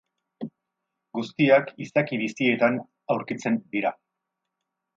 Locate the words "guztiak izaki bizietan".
1.17-2.81